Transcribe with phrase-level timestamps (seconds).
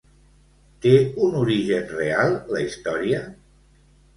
[0.85, 0.93] Té
[1.27, 3.21] un origen real la història?